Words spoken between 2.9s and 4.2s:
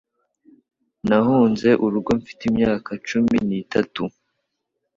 cumi n'itatu